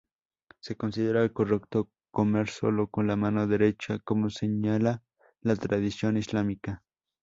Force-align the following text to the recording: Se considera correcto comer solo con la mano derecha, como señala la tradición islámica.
Se 0.61 0.75
considera 0.75 1.29
correcto 1.31 1.91
comer 2.09 2.49
solo 2.49 2.87
con 2.87 3.05
la 3.05 3.15
mano 3.15 3.45
derecha, 3.45 3.99
como 3.99 4.31
señala 4.31 5.03
la 5.41 5.55
tradición 5.55 6.17
islámica. 6.17 6.81